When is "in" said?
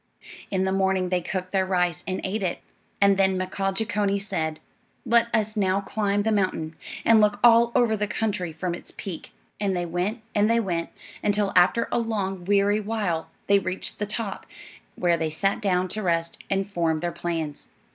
0.49-0.63